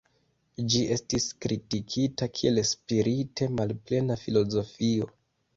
Ĝi 0.75 0.79
estis 0.95 1.27
kritikita 1.45 2.29
kiel 2.39 2.63
spirite 2.71 3.51
malplena 3.61 4.21
filozofio. 4.23 5.13